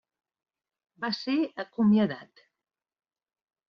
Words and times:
Va 1.05 1.13
ser 1.19 1.37
acomiadat. 1.67 2.47